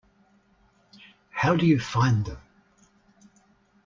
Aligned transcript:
How 1.29 1.55
do 1.55 1.67
you 1.67 1.79
find 1.79 2.25
them? 2.25 2.39